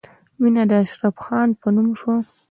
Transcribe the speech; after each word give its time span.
مینه 0.41 0.63
د 0.69 0.71
اشرف 0.83 1.15
خان 1.23 1.49
په 1.61 1.67
نوم 1.75 1.87
شوه 1.99 2.17